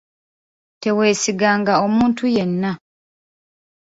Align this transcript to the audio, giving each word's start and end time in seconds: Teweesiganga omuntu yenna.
Teweesiganga 0.81 1.73
omuntu 1.85 2.23
yenna. 2.35 2.71